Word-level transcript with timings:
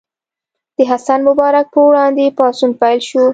د 0.75 0.77
حسن 0.91 1.19
مبارک 1.29 1.65
پر 1.73 1.79
وړاندې 1.87 2.35
پاڅون 2.37 2.71
پیل 2.81 2.99
شو. 3.09 3.23